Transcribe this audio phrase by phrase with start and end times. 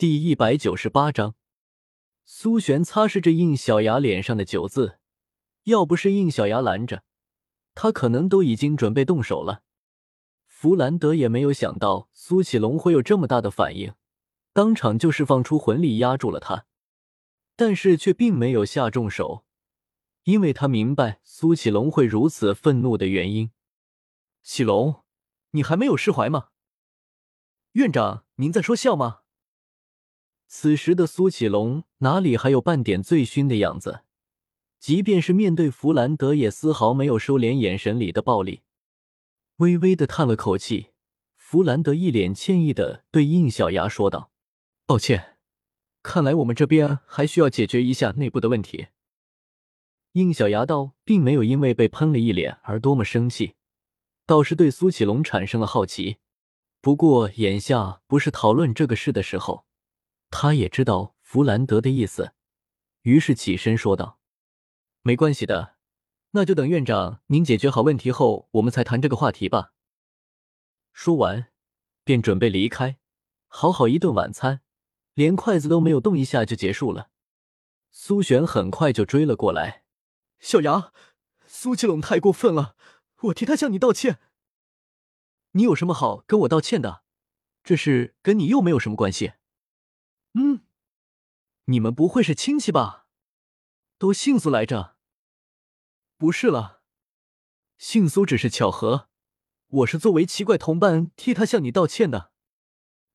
[0.00, 1.34] 第一百九十八章，
[2.24, 4.98] 苏璇擦拭着应小牙脸上的酒渍，
[5.64, 7.04] 要不是应小牙拦着，
[7.74, 9.62] 他可能都已经准备动手了。
[10.46, 13.92] 弗兰德也没有想到苏启龙会有这么大的反应，
[14.54, 16.64] 当场就释放出魂力压住了他，
[17.54, 19.44] 但是却并没有下重手，
[20.24, 23.50] 因为他明白苏启龙会如此愤怒的原因。
[24.42, 25.04] 启龙，
[25.50, 26.48] 你还没有释怀吗？
[27.72, 29.19] 院长，您在说笑吗？
[30.52, 34.00] 此时的苏启龙哪里还有半点醉醺的样子？
[34.80, 38.62] 即便是面对弗兰德，也丝毫没有收敛眼神里的暴力，
[39.58, 40.88] 微微的叹了口气。
[41.36, 44.32] 弗兰德一脸歉意的对应小牙说道
[44.86, 45.36] ：“抱歉，
[46.02, 48.88] 看来我们这边还需要解决一下内部的问题。”
[50.14, 53.54] 应小牙道，并没有因为被喷了一脸而多么生气，
[54.26, 56.16] 倒是对苏启龙产生了好奇。
[56.80, 59.69] 不过眼下不是讨论这个事的时候。
[60.30, 62.32] 他也知道弗兰德的意思，
[63.02, 64.18] 于是起身说道
[65.02, 65.76] ：“没关系的，
[66.30, 69.72] 那就等院长您解决好问题后，我们才谈这个话题吧。”
[70.94, 71.48] 说完，
[72.04, 72.98] 便准备离开。
[73.48, 74.62] 好好一顿晚餐，
[75.14, 77.10] 连筷子都没有动一下就结束了。
[77.90, 79.82] 苏璇很快就追了过来
[80.38, 80.92] ：“小牙，
[81.46, 82.76] 苏启龙太过分了，
[83.22, 84.20] 我替他向你道歉。
[85.52, 87.02] 你有什么好跟我道歉的？
[87.64, 89.32] 这事跟你又没有什么关系。”
[90.34, 90.60] 嗯，
[91.64, 93.06] 你们不会是亲戚吧？
[93.98, 94.96] 都姓苏来着？
[96.16, 96.82] 不是了，
[97.78, 99.08] 姓苏只是巧合。
[99.68, 102.32] 我是作为奇怪同伴替他向你道歉的。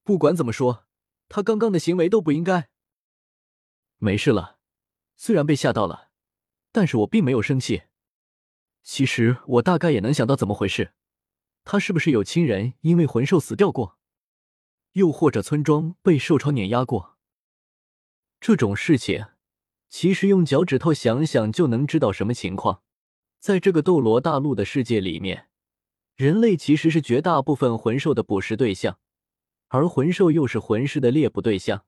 [0.03, 0.85] 不管怎么说，
[1.27, 2.69] 他刚刚的行为都不应该。
[3.97, 4.59] 没事了，
[5.15, 6.11] 虽然被吓到了，
[6.71, 7.83] 但是我并没有生气。
[8.83, 10.93] 其实我大概也能想到怎么回事，
[11.63, 13.97] 他是不是有亲人因为魂兽死掉过？
[14.95, 17.17] 又或者村庄被兽潮碾压过，
[18.39, 19.25] 这种事情
[19.89, 22.81] 其实用脚趾头想想就能知道什么情况。
[23.41, 25.49] 在这个斗罗大陆的世界里面，
[26.15, 28.97] 人类其实是绝大部分魂兽的捕食对象，
[29.67, 31.83] 而魂兽又是魂师的猎捕对象。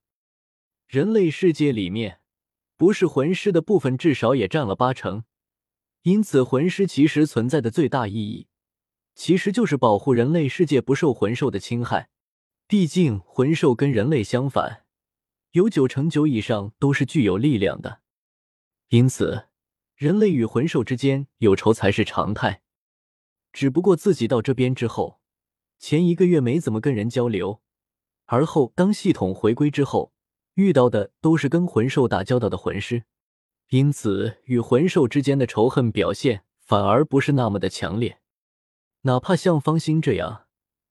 [0.86, 2.20] 人类世界里面，
[2.76, 5.24] 不是魂师的部分至少也占了八成，
[6.02, 8.48] 因此魂师其实存在的最大意义，
[9.14, 12.10] 其实就是保护人类世界不受魂兽的侵害。
[12.68, 14.84] 毕竟魂兽跟人类相反，
[15.52, 18.02] 有九成九以上都是具有力量的，
[18.88, 19.46] 因此
[19.94, 22.60] 人类与魂兽之间有仇才是常态。
[23.54, 25.18] 只不过自己到这边之后，
[25.78, 27.62] 前一个月没怎么跟人交流，
[28.26, 30.12] 而后当系统回归之后，
[30.52, 33.04] 遇到的都是跟魂兽打交道的魂师，
[33.70, 38.20] 因此与魂兽之间的仇恨表现反而不是那么的强烈。
[39.02, 40.47] 哪怕像方心这样。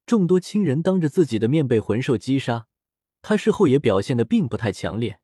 [0.08, 2.68] 众多亲人当着自己的面被魂兽击杀，
[3.22, 5.20] 他事后也表现的并不太强烈，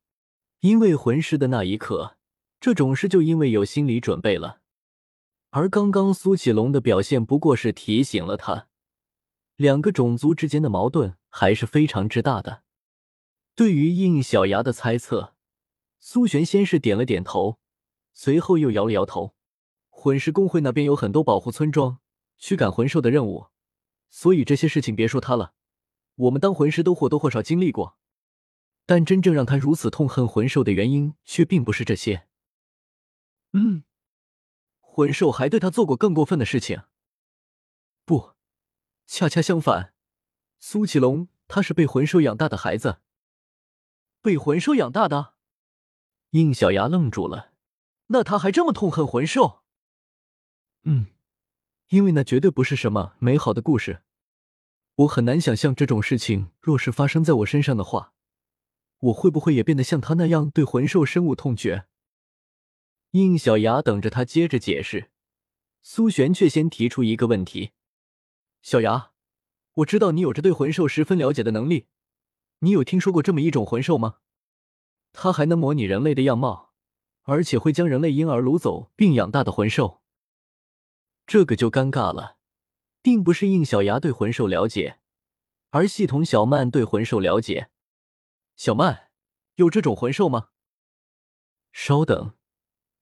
[0.60, 2.18] 因为魂师的那一刻，
[2.60, 4.60] 这种事就因为有心理准备了。
[5.48, 8.68] 而刚刚苏启龙的表现不过是提醒了他，
[9.56, 12.62] 两个种族之间的矛盾还是非常之大的。
[13.54, 15.34] 对于应小牙的猜测，
[15.98, 17.58] 苏璇先是点了点头，
[18.12, 19.34] 随后又摇了摇头。
[19.88, 22.00] 魂师工会那边有很多保护村庄、
[22.36, 23.46] 驱赶魂兽的任务。
[24.10, 25.54] 所以这些事情别说他了，
[26.14, 27.98] 我们当魂师都或多或少经历过，
[28.86, 32.28] 但真正让他如此痛恨魂兽的原因却并不是这些。
[33.52, 33.84] 嗯，
[34.80, 36.82] 魂兽还对他做过更过分的事情。
[38.04, 38.34] 不，
[39.06, 39.94] 恰恰相反，
[40.58, 43.00] 苏启龙他是被魂兽养大的孩子，
[44.20, 45.34] 被魂兽养大的。
[46.30, 47.52] 应小牙愣住了，
[48.08, 49.62] 那他还这么痛恨魂兽？
[50.82, 51.13] 嗯。
[51.94, 54.02] 因为那绝对不是什么美好的故事，
[54.96, 58.14] 我很难想象这种事情若是发生在我身上的话，
[58.98, 61.84] 我会不会也变得像他那样对魂兽深恶痛绝？
[63.12, 65.12] 应小牙等着他接着解释，
[65.82, 67.70] 苏璇却先提出一个问题
[68.60, 69.12] ：“小牙，
[69.74, 71.86] 我知道你有着对魂兽十分了解的能力，
[72.58, 74.16] 你有听说过这么一种魂兽吗？
[75.12, 76.72] 它还能模拟人类的样貌，
[77.22, 80.00] 而且会将人类婴儿掳走并养大的魂兽。”
[81.26, 82.36] 这个就尴尬了，
[83.02, 85.00] 并不是应小牙对魂兽了解，
[85.70, 87.70] 而系统小曼对魂兽了解。
[88.56, 89.10] 小曼，
[89.56, 90.50] 有这种魂兽吗？
[91.72, 92.34] 稍等，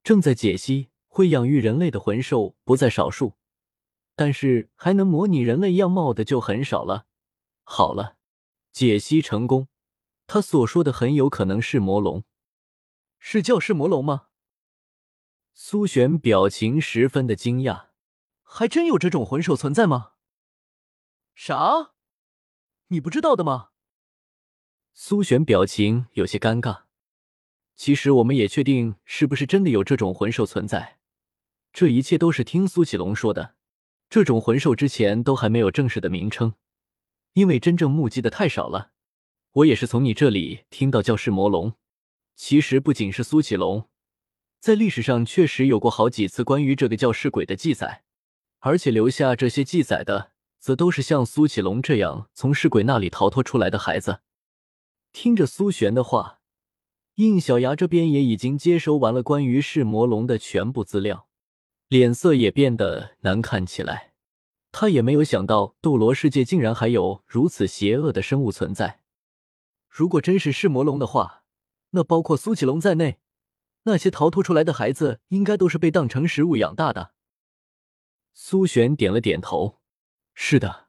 [0.03, 0.91] 正在解析。
[1.15, 3.35] 会养育人类的魂兽不在少数，
[4.17, 7.05] 但是还能模拟人类样貌的就很少了。
[7.65, 8.17] 好了，
[8.73, 9.69] 解析成功。
[10.27, 12.25] 他所说的很有可能是魔龙，
[13.19, 14.29] 是叫是魔龙吗？
[15.53, 17.89] 苏璇表情十分的惊讶。
[18.55, 20.11] 还真有这种魂兽存在吗？
[21.35, 21.93] 啥？
[22.89, 23.71] 你不知道的吗？
[24.93, 26.83] 苏璇表情有些尴尬。
[27.77, 30.99] 其实我们也确定是不是真的有这种魂兽存在，
[31.73, 33.55] 这一切都是听苏启龙说的。
[34.11, 36.53] 这种魂兽之前都还没有正式的名称，
[37.33, 38.93] 因为真正目击的太少了。
[39.53, 41.73] 我也是从你这里听到叫世魔龙。
[42.37, 43.89] 其实不仅是苏启龙，
[44.61, 48.05] 在历史上确实有过好几次关于这个叫世鬼的记载，
[48.65, 50.31] 而且留下这些记载的，
[50.61, 54.21] 则都是像苏启龙这样从尸鬼那里逃脱出来的孩子。
[55.13, 56.39] 听着苏璇的话，
[57.17, 61.27] 应小牙这边也已经接收完了关于噬魔龙的全部资料，
[61.89, 64.13] 脸色也变得难看起来。
[64.71, 69.01] 他也没有想到斗罗世界竟然还有如此邪恶的生物存在。
[69.89, 71.43] 如果真是噬魔龙的话，
[71.91, 73.19] 那包括苏启龙在内，
[73.83, 77.13] 那些逃脱出来的孩子应该都是被当成食物养大的。
[78.33, 79.81] 苏璇点了点头
[80.35, 80.89] ：“是的，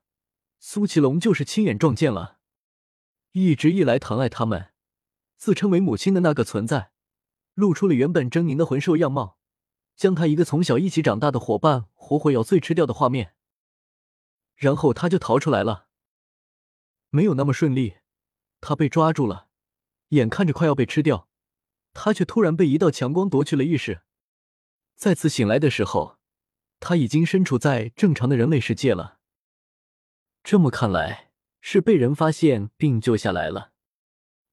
[0.60, 2.40] 苏启龙就是亲眼撞见了。”
[3.34, 4.74] 一直以来疼爱他们、
[5.38, 6.92] 自称为母亲的那个存在，
[7.56, 9.40] 露出了原本狰狞的魂兽样貌，
[9.96, 13.36] 将他一个从小一起长大的伙伴活活咬碎吃掉的画面，
[14.56, 15.88] 然后他就逃出来了。
[17.10, 17.98] 没有那么顺利，
[18.62, 19.50] 他被抓住了，
[20.10, 21.28] 眼看着快要被吃掉，
[21.94, 24.04] 他却突然被一道强光夺去了意识。
[24.96, 26.20] 再次醒来的时候，
[26.84, 29.20] 他已经身处在正常的人类世界了。
[30.44, 31.30] 这么看来。
[31.66, 33.72] 是被人发现并救下来了。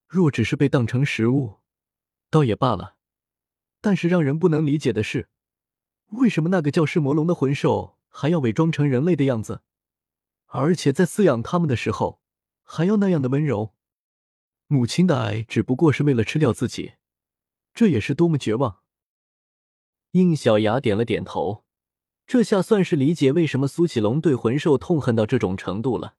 [0.06, 1.56] 若只是被当成食物，
[2.30, 2.94] 倒也罢了。
[3.80, 5.28] 但是让人不能理解的是，
[6.10, 9.62] 为什么那个叫噬魔龙的魂兽还要伪装成人类的样子，
[10.46, 12.22] 而且在饲养他们的时候
[12.62, 13.74] 还要那样的温柔？
[14.68, 16.92] 母亲的爱只不过是为了吃掉自己，
[17.74, 18.82] 这也是多么绝望！
[20.12, 21.64] 应小牙点了点头，
[22.30, 26.14] 这下算是理解为什么苏启龙对魂兽痛恨到这种程度了。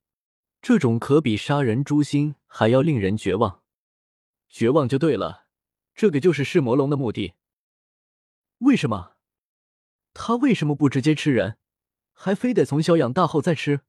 [0.61, 3.61] 这种可比杀人诛心还要令人绝望，
[4.49, 5.45] 绝望就对了。
[5.95, 7.35] 这个就是噬魔龙的目的。
[8.57, 9.13] 为什么？
[10.13, 11.57] 他为什么不直接吃人，
[12.11, 13.79] 还非得从小养大后再吃？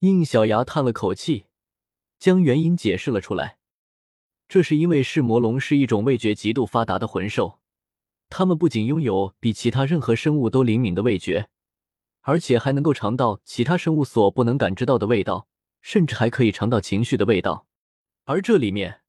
[0.00, 1.46] 应小牙叹了口气，
[2.18, 3.58] 将原因解释了出来。
[4.48, 7.60] 这是因为噬魔龙是一种味觉极度发达的魂兽，
[8.28, 11.48] 他们不仅拥有比其他任何生物都灵敏的味觉。
[12.22, 15.48] 而且还能够尝到其他生物所不能感知到的味道，
[15.80, 17.66] 甚至还可以尝到情绪的味道。
[18.24, 19.00] 而这里面，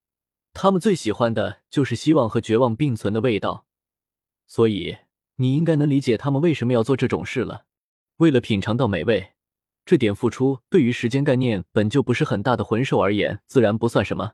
[0.54, 3.66] 他们最喜欢的就是希望和绝望并存的味道。
[4.46, 4.96] 所以，
[5.36, 7.66] 你应该能理解他们为什么要做这种事了。
[8.16, 9.32] 为了品尝到美味，
[9.84, 14.32] 这点付出对于时间概念本就不是很大的魂兽而言，自然不算什么。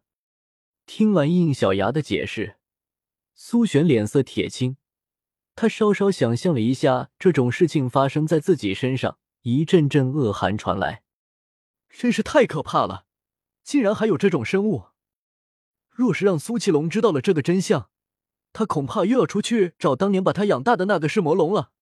[0.86, 2.55] 听完应小牙的解释，
[3.38, 4.78] 苏璇脸色铁青。
[5.54, 11.02] 他稍稍想象了一下，这种事情发生在自己身上，一阵阵恶寒传来，
[11.90, 13.04] 真是太可怕了！
[13.62, 14.86] 竟然还有这种生物。
[15.90, 17.90] 若是让苏奇龙知道了这个真相，
[18.54, 21.72] 他恐怕又要出去找当年把他养大的那个噬魔龙了。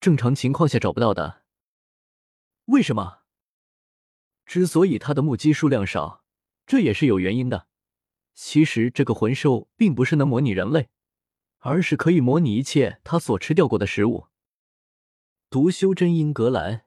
[0.00, 1.42] 正常情况下找不到的。
[2.66, 3.22] 为什么？
[4.46, 6.24] 之所以他的目击数量少，
[6.64, 7.67] 这也是有原因的。
[8.40, 10.90] 其实这个魂兽并不是能模拟人类。
[11.58, 14.26] 而是可以模拟一切它所吃掉过的食物。
[15.50, 16.82] 读修真英格兰，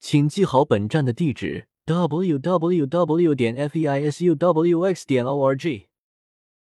[0.00, 3.34] 请记好本站的地址：w w w.
[3.34, 5.06] 点 f e i s u w x.
[5.06, 5.88] 点 o r g。